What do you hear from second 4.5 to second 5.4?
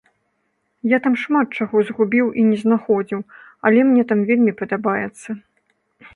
падабаецца.